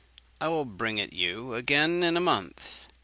I 0.39 0.47
will 0.47 0.65
bring 0.65 0.97
it 0.97 1.13
you 1.13 1.53
again 1.53 2.01
in 2.01 2.17
a 2.17 2.19
month.' 2.19 2.87